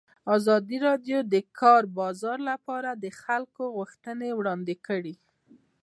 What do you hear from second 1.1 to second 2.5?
د د کار بازار